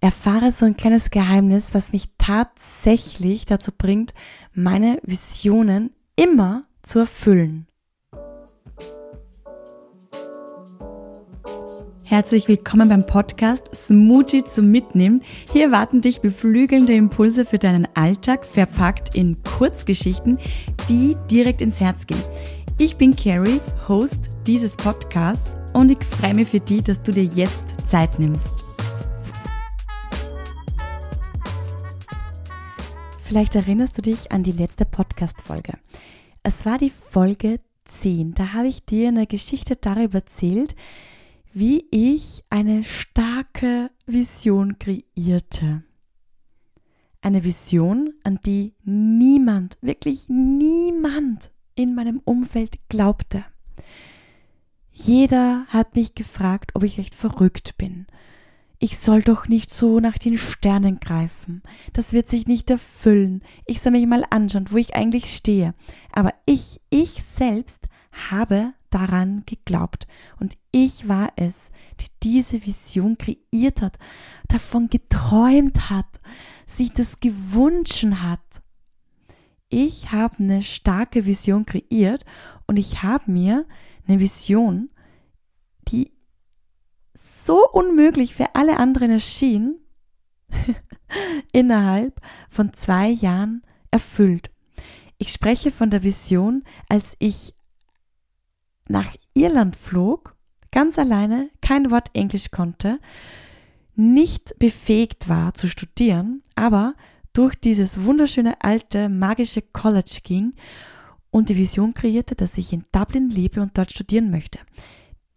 [0.00, 4.14] erfahre so ein kleines Geheimnis, was mich tatsächlich dazu bringt,
[4.52, 7.66] meine Visionen immer zu erfüllen.
[12.04, 15.22] Herzlich willkommen beim Podcast Smoothie zum Mitnehmen.
[15.52, 20.38] Hier warten dich beflügelnde Impulse für deinen Alltag, verpackt in Kurzgeschichten,
[20.88, 22.24] die direkt ins Herz gehen.
[22.78, 27.24] Ich bin Carrie, Host dieses Podcasts und ich freue mich für dich, dass du dir
[27.24, 28.69] jetzt Zeit nimmst.
[33.30, 35.74] Vielleicht erinnerst du dich an die letzte Podcast-Folge.
[36.42, 38.34] Es war die Folge 10.
[38.34, 40.74] Da habe ich dir eine Geschichte darüber erzählt,
[41.52, 45.84] wie ich eine starke Vision kreierte.
[47.20, 53.44] Eine Vision, an die niemand, wirklich niemand in meinem Umfeld glaubte.
[54.90, 58.08] Jeder hat mich gefragt, ob ich recht verrückt bin
[58.82, 61.62] ich soll doch nicht so nach den Sternen greifen.
[61.92, 63.42] Das wird sich nicht erfüllen.
[63.66, 65.74] Ich soll mich mal anschauen, wo ich eigentlich stehe.
[66.12, 67.86] Aber ich, ich selbst
[68.30, 70.06] habe daran geglaubt.
[70.40, 73.98] Und ich war es, die diese Vision kreiert hat,
[74.48, 76.18] davon geträumt hat,
[76.66, 78.62] sich das gewünscht hat.
[79.68, 82.24] Ich habe eine starke Vision kreiert
[82.66, 83.66] und ich habe mir
[84.08, 84.88] eine Vision,
[85.88, 86.12] die
[87.80, 89.76] unmöglich für alle anderen erschien,
[91.52, 94.50] innerhalb von zwei Jahren erfüllt.
[95.16, 97.54] Ich spreche von der Vision, als ich
[98.88, 100.36] nach Irland flog,
[100.70, 102.98] ganz alleine, kein Wort Englisch konnte,
[103.94, 106.94] nicht befähigt war zu studieren, aber
[107.32, 110.54] durch dieses wunderschöne alte magische College ging
[111.30, 114.58] und die Vision kreierte, dass ich in Dublin lebe und dort studieren möchte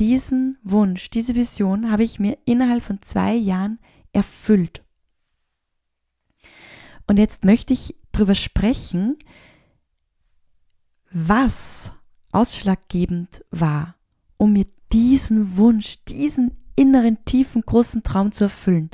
[0.00, 3.78] diesen Wunsch, diese Vision habe ich mir innerhalb von zwei Jahren
[4.12, 4.82] erfüllt.
[7.06, 9.18] Und jetzt möchte ich darüber sprechen,
[11.12, 11.92] was
[12.32, 13.96] ausschlaggebend war,
[14.38, 18.90] um mir diesen Wunsch, diesen inneren, tiefen, großen Traum zu erfüllen.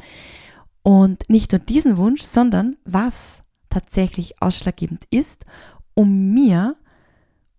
[0.83, 5.45] Und nicht nur diesen Wunsch, sondern was tatsächlich ausschlaggebend ist,
[5.95, 6.77] um mir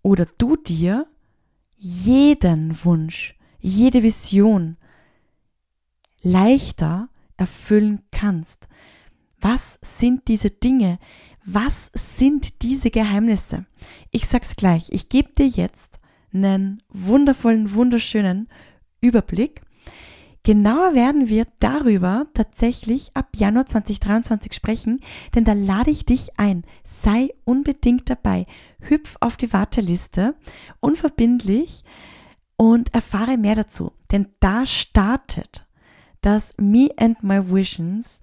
[0.02, 1.08] oder du dir
[1.78, 3.37] jeden Wunsch
[3.68, 4.78] jede Vision
[6.22, 8.68] leichter erfüllen kannst.
[9.40, 11.00] Was sind diese Dinge?
[11.46, 13.66] Was sind diese Geheimnisse?
[14.12, 16.00] Ich sag's gleich, ich gebe dir jetzt
[16.34, 18.50] einen wundervollen, wunderschönen
[19.00, 19.62] Überblick.
[20.44, 25.02] Genauer werden wir darüber tatsächlich ab Januar 2023 sprechen,
[25.36, 26.64] denn da lade ich dich ein.
[26.84, 28.46] Sei unbedingt dabei.
[28.80, 30.36] Hüpf auf die Warteliste.
[30.80, 31.84] Unverbindlich
[32.58, 33.94] und erfahre mehr dazu.
[34.12, 35.66] Denn da startet
[36.22, 38.22] das Me and My Visions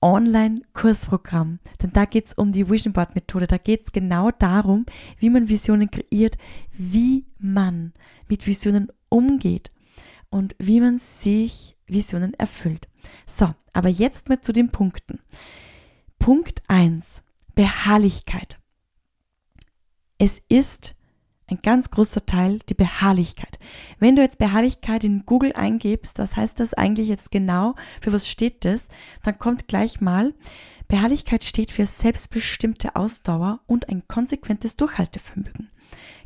[0.00, 1.58] Online-Kursprogramm.
[1.82, 3.46] Denn da geht es um die Vision Board Methode.
[3.46, 4.86] Da geht es genau darum,
[5.18, 6.38] wie man Visionen kreiert,
[6.72, 7.92] wie man
[8.28, 9.72] mit Visionen umgeht
[10.30, 12.88] und wie man sich Visionen erfüllt.
[13.26, 15.20] So, aber jetzt mal zu den Punkten.
[16.18, 17.22] Punkt 1.
[17.54, 18.58] Beharrlichkeit.
[20.18, 20.94] Es ist
[21.48, 23.58] ein ganz großer Teil die Beharrlichkeit.
[23.98, 27.74] Wenn du jetzt Beharrlichkeit in Google eingibst, was heißt das eigentlich jetzt genau?
[28.00, 28.88] Für was steht das?
[29.24, 30.34] Dann kommt gleich mal,
[30.88, 35.70] Beharrlichkeit steht für selbstbestimmte Ausdauer und ein konsequentes Durchhaltevermögen.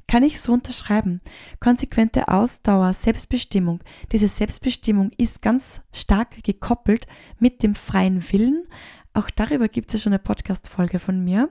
[0.09, 1.21] Kann ich so unterschreiben.
[1.59, 3.81] Konsequente Ausdauer, Selbstbestimmung.
[4.11, 7.07] Diese Selbstbestimmung ist ganz stark gekoppelt
[7.39, 8.67] mit dem freien Willen,
[9.15, 11.51] auch darüber gibt es ja schon eine Podcast-Folge von mir.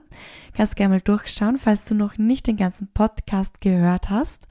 [0.56, 4.48] Kannst gerne mal durchschauen, falls du noch nicht den ganzen Podcast gehört hast.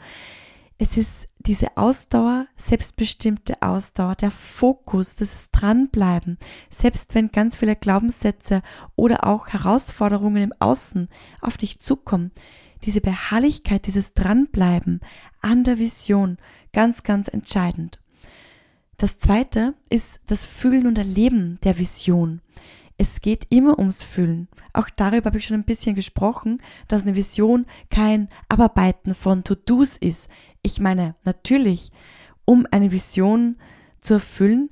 [0.78, 6.38] Es ist diese Ausdauer, selbstbestimmte Ausdauer, der Fokus, das Dranbleiben,
[6.70, 8.62] selbst wenn ganz viele Glaubenssätze
[8.96, 11.10] oder auch Herausforderungen im Außen
[11.42, 12.32] auf dich zukommen.
[12.84, 15.02] Diese Beharrlichkeit, dieses Dranbleiben
[15.42, 16.38] an der Vision,
[16.74, 18.00] ganz, ganz entscheidend.
[18.98, 22.42] Das zweite ist das Fühlen und Erleben der Vision.
[23.02, 24.48] Es geht immer ums Fühlen.
[24.74, 29.98] Auch darüber habe ich schon ein bisschen gesprochen, dass eine Vision kein Abarbeiten von To-Dos
[29.98, 30.30] ist.
[30.62, 31.92] Ich meine, natürlich,
[32.46, 33.58] um eine Vision
[34.02, 34.70] zu erfüllen,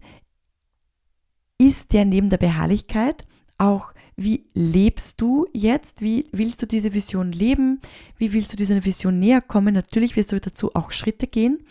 [1.57, 3.25] ist ja neben der Beharrlichkeit
[3.57, 5.99] auch, wie lebst du jetzt?
[5.99, 7.81] Wie willst du diese Vision leben?
[8.19, 9.73] Wie willst du dieser Vision näher kommen?
[9.73, 11.65] Natürlich wirst du dazu auch Schritte gehen.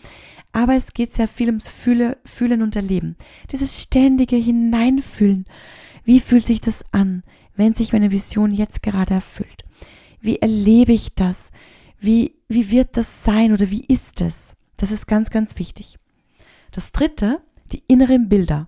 [0.51, 3.15] Aber es geht sehr viel ums Fühlen und Erleben.
[3.49, 5.45] Dieses ständige Hineinfühlen.
[6.09, 7.21] Wie fühlt sich das an,
[7.55, 9.61] wenn sich meine Vision jetzt gerade erfüllt?
[10.19, 11.51] Wie erlebe ich das?
[11.99, 14.55] Wie, wie wird das sein oder wie ist es?
[14.77, 15.99] Das ist ganz, ganz wichtig.
[16.71, 18.67] Das dritte, die inneren Bilder.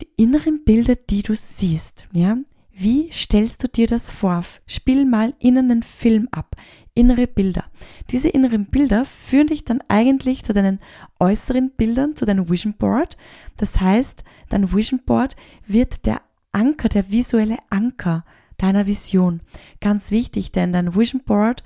[0.00, 2.36] die inneren Bilder, die du siehst, ja,
[2.72, 4.44] wie stellst du dir das vor?
[4.66, 6.56] Spiel mal innen einen Film ab,
[6.96, 7.64] innere Bilder.
[8.10, 10.80] Diese inneren Bilder führen dich dann eigentlich zu deinen
[11.20, 13.16] äußeren Bildern, zu deinem Vision Board.
[13.56, 16.22] Das heißt, dein Vision Board wird der
[16.52, 18.24] Anker, der visuelle Anker
[18.56, 19.42] deiner Vision.
[19.80, 21.62] Ganz wichtig, denn dein Vision Board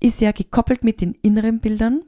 [0.00, 2.02] ist ja gekoppelt mit den inneren Bildern.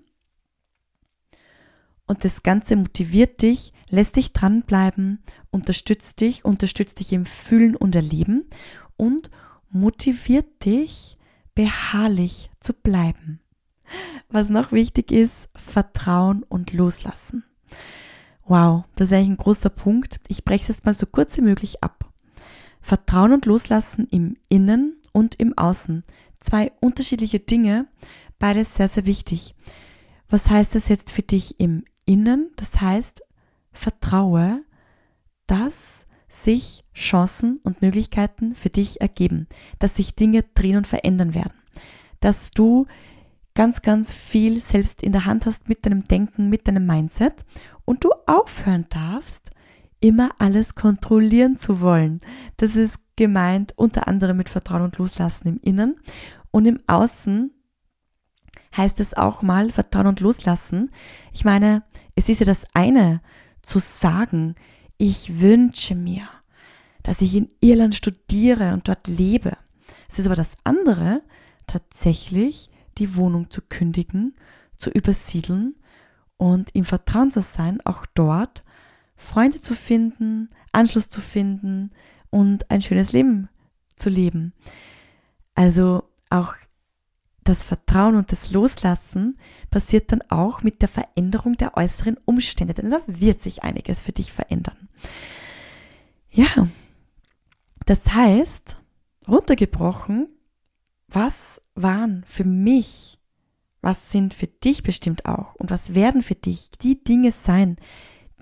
[2.06, 5.18] Und das Ganze motiviert dich, lässt dich dranbleiben,
[5.50, 8.46] unterstützt dich, unterstützt dich im Fühlen und Erleben
[8.96, 9.30] und
[9.70, 11.17] motiviert dich,
[11.58, 13.40] beharrlich zu bleiben.
[14.28, 17.42] Was noch wichtig ist, Vertrauen und Loslassen.
[18.44, 20.20] Wow, das ist eigentlich ein großer Punkt.
[20.28, 22.12] Ich breche es jetzt mal so kurz wie möglich ab.
[22.80, 26.04] Vertrauen und Loslassen im Innen und im Außen.
[26.38, 27.88] Zwei unterschiedliche Dinge,
[28.38, 29.56] beides sehr, sehr wichtig.
[30.28, 32.52] Was heißt das jetzt für dich im Innen?
[32.54, 33.20] Das heißt,
[33.72, 34.62] vertraue,
[35.48, 39.48] dass sich Chancen und Möglichkeiten für dich ergeben,
[39.78, 41.54] dass sich Dinge drehen und verändern werden,
[42.20, 42.86] dass du
[43.54, 47.44] ganz, ganz viel selbst in der Hand hast mit deinem Denken, mit deinem Mindset
[47.84, 49.50] und du aufhören darfst,
[50.00, 52.20] immer alles kontrollieren zu wollen.
[52.56, 55.96] Das ist gemeint unter anderem mit Vertrauen und Loslassen im Innen
[56.50, 57.52] und im Außen
[58.76, 60.90] heißt es auch mal Vertrauen und Loslassen.
[61.32, 61.82] Ich meine,
[62.14, 63.20] es ist ja das eine,
[63.62, 64.54] zu sagen,
[64.98, 66.28] ich wünsche mir,
[67.02, 69.56] dass ich in Irland studiere und dort lebe.
[70.08, 71.22] Es ist aber das andere,
[71.66, 74.34] tatsächlich die Wohnung zu kündigen,
[74.76, 75.76] zu übersiedeln
[76.36, 78.64] und im Vertrauen zu sein, auch dort
[79.16, 81.90] Freunde zu finden, Anschluss zu finden
[82.30, 83.48] und ein schönes Leben
[83.96, 84.52] zu leben.
[85.54, 86.54] Also auch
[87.48, 89.38] das Vertrauen und das Loslassen
[89.70, 94.12] passiert dann auch mit der Veränderung der äußeren Umstände, denn da wird sich einiges für
[94.12, 94.88] dich verändern.
[96.30, 96.68] Ja,
[97.86, 98.78] das heißt,
[99.26, 100.28] runtergebrochen,
[101.08, 103.18] was waren für mich,
[103.80, 107.76] was sind für dich bestimmt auch und was werden für dich die Dinge sein,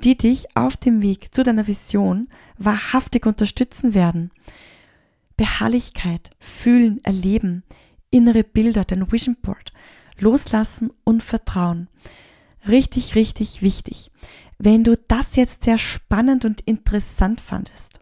[0.02, 4.30] die dich auf dem Weg zu deiner Vision wahrhaftig unterstützen werden.
[5.36, 7.62] Beharrlichkeit, fühlen, erleben,
[8.16, 9.72] innere Bilder, dein Vision Board.
[10.18, 11.88] Loslassen und Vertrauen.
[12.66, 14.10] Richtig, richtig wichtig.
[14.58, 18.00] Wenn du das jetzt sehr spannend und interessant fandest,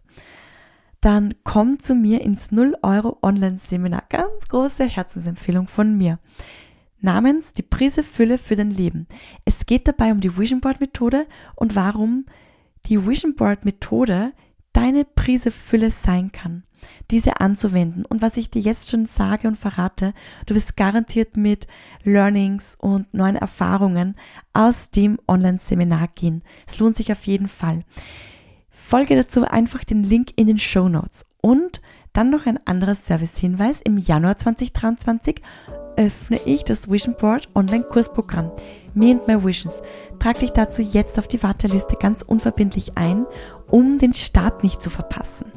[1.01, 4.05] dann komm zu mir ins 0 Euro Online-Seminar.
[4.09, 6.19] Ganz große Herzensempfehlung von mir.
[7.01, 9.07] Namens Die Prise Fülle für dein Leben.
[9.43, 12.25] Es geht dabei um die Vision Board Methode und warum
[12.85, 14.31] die Vision Board Methode
[14.71, 16.63] deine Prise Fülle sein kann
[17.11, 18.05] diese anzuwenden.
[18.05, 20.13] Und was ich dir jetzt schon sage und verrate,
[20.45, 21.67] du wirst garantiert mit
[22.03, 24.15] Learnings und neuen Erfahrungen
[24.53, 26.43] aus dem Online-Seminar gehen.
[26.67, 27.83] Es lohnt sich auf jeden Fall.
[28.69, 31.25] Folge dazu einfach den Link in den Show Notes.
[31.41, 31.81] Und
[32.13, 33.81] dann noch ein anderer Service-Hinweis.
[33.81, 35.41] Im Januar 2023
[35.97, 38.51] öffne ich das Vision Board Online-Kursprogramm
[38.93, 39.81] Me and My Visions.
[40.19, 43.25] Trag dich dazu jetzt auf die Warteliste ganz unverbindlich ein,
[43.67, 45.51] um den Start nicht zu verpassen.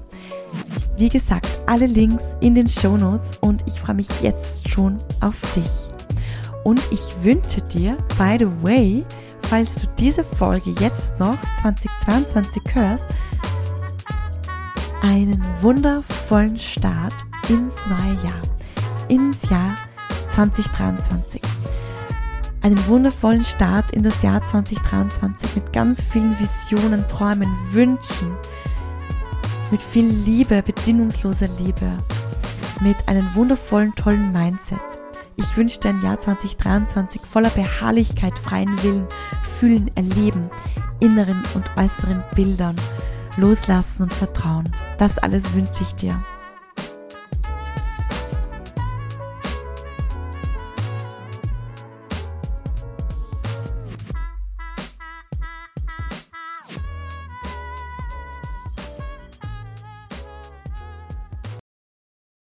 [0.97, 5.41] Wie gesagt, alle Links in den Show Notes und ich freue mich jetzt schon auf
[5.55, 5.89] dich.
[6.65, 9.05] Und ich wünsche dir, by the way,
[9.49, 13.07] falls du diese Folge jetzt noch 2022 hörst,
[15.03, 17.15] einen wundervollen Start
[17.49, 18.43] ins neue Jahr,
[19.09, 19.75] ins Jahr
[20.29, 21.41] 2023.
[22.63, 28.37] Einen wundervollen Start in das Jahr 2023 mit ganz vielen Visionen, Träumen, Wünschen,
[29.71, 31.91] mit viel Liebe, bedingungsloser Liebe,
[32.81, 34.81] mit einem wundervollen, tollen Mindset.
[35.37, 39.07] Ich wünsche dir ein Jahr 2023 voller Beharrlichkeit, freien Willen,
[39.59, 40.49] Fühlen, Erleben,
[41.01, 42.77] inneren und äußeren Bildern,
[43.37, 44.69] Loslassen und Vertrauen.
[44.99, 46.21] Das alles wünsche ich dir.